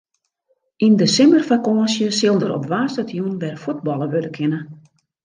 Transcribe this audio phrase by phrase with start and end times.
[0.85, 4.59] Yn de simmerfakânsje sil der op woansdeitejûn wer fuotballe wurde kinne.